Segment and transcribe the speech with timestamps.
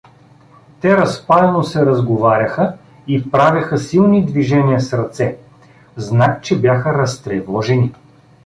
[0.79, 2.73] Те разпалено се разговаряха
[3.07, 5.37] и правеха силни движения с ръце,
[5.97, 7.93] знак, че бяха разтревожени.